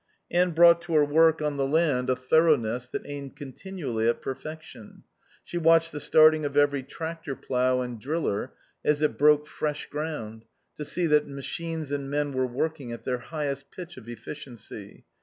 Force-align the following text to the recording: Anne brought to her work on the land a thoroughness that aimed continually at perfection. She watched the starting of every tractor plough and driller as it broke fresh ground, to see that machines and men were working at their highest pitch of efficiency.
Anne 0.31 0.49
brought 0.49 0.81
to 0.81 0.95
her 0.95 1.05
work 1.05 1.43
on 1.43 1.57
the 1.57 1.67
land 1.67 2.09
a 2.09 2.15
thoroughness 2.15 2.89
that 2.89 3.05
aimed 3.05 3.35
continually 3.35 4.07
at 4.07 4.19
perfection. 4.19 5.03
She 5.43 5.59
watched 5.59 5.91
the 5.91 5.99
starting 5.99 6.43
of 6.43 6.57
every 6.57 6.81
tractor 6.81 7.35
plough 7.35 7.81
and 7.81 8.01
driller 8.01 8.51
as 8.83 9.03
it 9.03 9.15
broke 9.19 9.45
fresh 9.45 9.85
ground, 9.91 10.45
to 10.77 10.83
see 10.85 11.05
that 11.05 11.27
machines 11.27 11.91
and 11.91 12.09
men 12.09 12.33
were 12.33 12.47
working 12.47 12.91
at 12.91 13.03
their 13.03 13.19
highest 13.19 13.69
pitch 13.69 13.95
of 13.95 14.09
efficiency. 14.09 15.05